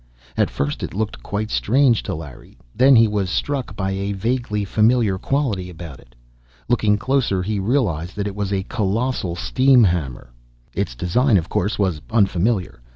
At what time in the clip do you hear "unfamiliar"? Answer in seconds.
12.09-12.81